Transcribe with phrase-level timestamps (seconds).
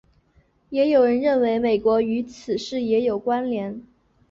[0.71, 3.83] 也有人认为美国与此事也有关连。